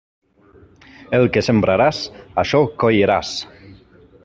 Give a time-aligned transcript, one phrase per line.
[1.17, 2.01] El que sembraràs,
[2.45, 3.37] això colliràs.